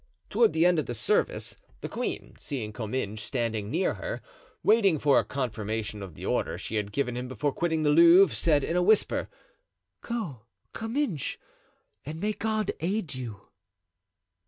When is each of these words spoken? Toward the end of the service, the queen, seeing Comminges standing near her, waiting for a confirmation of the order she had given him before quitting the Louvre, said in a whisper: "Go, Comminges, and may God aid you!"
Toward 0.31 0.53
the 0.53 0.65
end 0.65 0.79
of 0.79 0.87
the 0.87 0.95
service, 0.95 1.57
the 1.81 1.87
queen, 1.87 2.33
seeing 2.35 2.73
Comminges 2.73 3.19
standing 3.21 3.69
near 3.69 3.93
her, 3.93 4.23
waiting 4.63 4.97
for 4.97 5.19
a 5.19 5.23
confirmation 5.23 6.01
of 6.01 6.15
the 6.15 6.25
order 6.25 6.57
she 6.57 6.73
had 6.77 6.91
given 6.91 7.15
him 7.15 7.27
before 7.27 7.53
quitting 7.53 7.83
the 7.83 7.91
Louvre, 7.91 8.35
said 8.35 8.63
in 8.63 8.75
a 8.75 8.81
whisper: 8.81 9.29
"Go, 10.01 10.47
Comminges, 10.73 11.37
and 12.03 12.19
may 12.19 12.33
God 12.33 12.71
aid 12.79 13.13
you!" 13.13 13.49